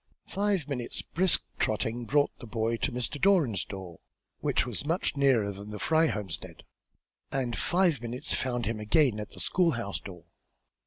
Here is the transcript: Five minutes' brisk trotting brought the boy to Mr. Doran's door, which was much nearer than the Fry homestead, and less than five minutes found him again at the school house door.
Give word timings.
Five 0.29 0.67
minutes' 0.67 1.03
brisk 1.03 1.43
trotting 1.59 2.05
brought 2.05 2.31
the 2.39 2.47
boy 2.47 2.77
to 2.77 2.91
Mr. 2.91 3.21
Doran's 3.21 3.63
door, 3.63 3.99
which 4.39 4.65
was 4.65 4.83
much 4.83 5.15
nearer 5.15 5.51
than 5.51 5.69
the 5.69 5.77
Fry 5.77 6.07
homestead, 6.07 6.63
and 7.31 7.49
less 7.49 7.51
than 7.51 7.53
five 7.53 8.01
minutes 8.01 8.33
found 8.33 8.65
him 8.65 8.79
again 8.79 9.19
at 9.19 9.29
the 9.29 9.39
school 9.39 9.69
house 9.73 9.99
door. 9.99 10.23